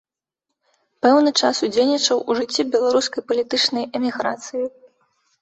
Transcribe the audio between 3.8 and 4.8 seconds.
эміграцыі.